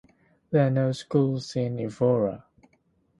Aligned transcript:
There 0.49 0.65
are 0.65 0.69
no 0.71 0.93
schools 0.93 1.55
in 1.55 1.77
Evora. 1.79 2.43